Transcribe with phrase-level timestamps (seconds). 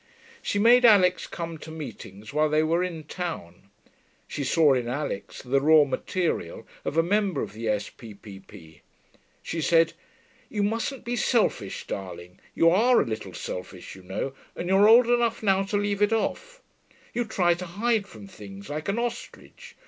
[0.41, 3.69] She made Alix come to meetings while they were in town.
[4.27, 8.81] She saw in Alix the raw material of a member of the S.P.P.P.
[9.43, 9.93] She said,
[10.49, 12.39] 'You mustn't be selfish, darling.
[12.55, 16.11] You are a little selfish, you know, and you're old enough now to leave it
[16.11, 16.63] off.
[17.13, 19.75] You try to hide from things, like an ostrich.